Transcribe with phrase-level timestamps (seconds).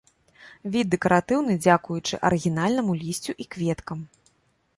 [0.75, 3.99] Від дэкаратыўны дзякуючы арыгінальнаму лісцю і кветкам.